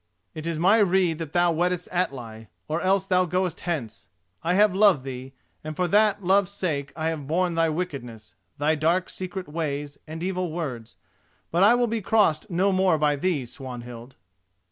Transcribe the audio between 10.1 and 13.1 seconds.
evil words; but I will be crossed no more